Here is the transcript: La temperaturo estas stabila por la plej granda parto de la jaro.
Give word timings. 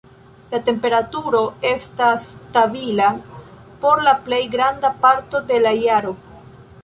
La 0.51 0.59
temperaturo 0.69 1.41
estas 1.71 2.25
stabila 2.45 3.11
por 3.85 4.03
la 4.07 4.15
plej 4.29 4.41
granda 4.55 4.93
parto 5.05 5.43
de 5.53 5.61
la 5.67 5.75
jaro. 5.85 6.15